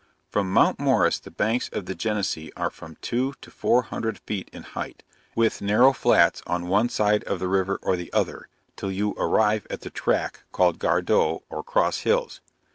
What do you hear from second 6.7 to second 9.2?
side of the river or the other, till you